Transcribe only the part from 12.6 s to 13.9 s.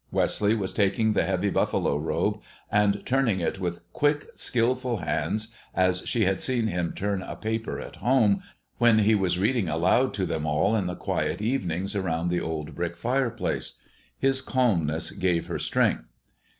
brick fireplace.